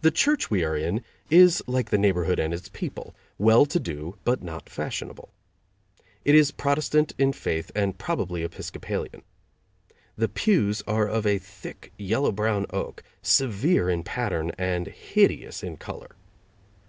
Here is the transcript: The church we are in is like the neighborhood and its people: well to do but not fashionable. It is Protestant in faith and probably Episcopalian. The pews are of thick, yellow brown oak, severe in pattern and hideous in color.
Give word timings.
The 0.00 0.10
church 0.10 0.50
we 0.50 0.64
are 0.64 0.76
in 0.76 1.04
is 1.30 1.62
like 1.68 1.90
the 1.90 1.98
neighborhood 1.98 2.40
and 2.40 2.52
its 2.52 2.68
people: 2.68 3.14
well 3.38 3.64
to 3.64 3.78
do 3.78 4.18
but 4.24 4.42
not 4.42 4.68
fashionable. 4.68 5.30
It 6.24 6.34
is 6.34 6.50
Protestant 6.50 7.12
in 7.16 7.32
faith 7.32 7.70
and 7.76 7.96
probably 7.96 8.42
Episcopalian. 8.42 9.22
The 10.16 10.28
pews 10.28 10.82
are 10.88 11.06
of 11.06 11.24
thick, 11.42 11.92
yellow 11.96 12.32
brown 12.32 12.66
oak, 12.70 13.04
severe 13.22 13.88
in 13.88 14.02
pattern 14.02 14.50
and 14.58 14.88
hideous 14.88 15.62
in 15.62 15.76
color. 15.76 16.16